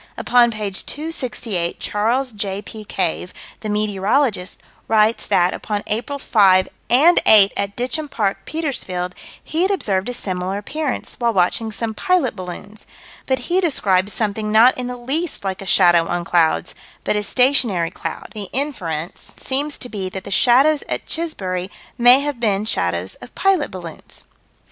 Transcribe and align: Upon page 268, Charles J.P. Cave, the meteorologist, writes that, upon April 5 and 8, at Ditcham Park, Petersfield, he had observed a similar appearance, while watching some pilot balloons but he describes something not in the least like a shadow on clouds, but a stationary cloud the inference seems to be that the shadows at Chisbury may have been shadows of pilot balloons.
Upon 0.17 0.49
page 0.49 0.83
268, 0.87 1.79
Charles 1.79 2.31
J.P. 2.31 2.85
Cave, 2.85 3.31
the 3.59 3.69
meteorologist, 3.69 4.59
writes 4.87 5.27
that, 5.27 5.53
upon 5.53 5.83
April 5.85 6.17
5 6.17 6.67
and 6.89 7.19
8, 7.23 7.51
at 7.55 7.75
Ditcham 7.75 8.09
Park, 8.09 8.39
Petersfield, 8.45 9.13
he 9.43 9.61
had 9.61 9.69
observed 9.69 10.09
a 10.09 10.13
similar 10.15 10.57
appearance, 10.57 11.17
while 11.19 11.35
watching 11.35 11.71
some 11.71 11.93
pilot 11.93 12.35
balloons 12.35 12.87
but 13.27 13.41
he 13.45 13.61
describes 13.61 14.11
something 14.11 14.51
not 14.51 14.75
in 14.75 14.87
the 14.87 14.97
least 14.97 15.43
like 15.43 15.61
a 15.61 15.67
shadow 15.67 16.07
on 16.07 16.25
clouds, 16.25 16.73
but 17.03 17.15
a 17.15 17.21
stationary 17.21 17.91
cloud 17.91 18.29
the 18.33 18.49
inference 18.53 19.33
seems 19.37 19.77
to 19.77 19.87
be 19.87 20.09
that 20.09 20.23
the 20.23 20.31
shadows 20.31 20.81
at 20.89 21.05
Chisbury 21.05 21.69
may 21.99 22.21
have 22.21 22.39
been 22.39 22.65
shadows 22.65 23.13
of 23.21 23.35
pilot 23.35 23.69
balloons. 23.69 24.23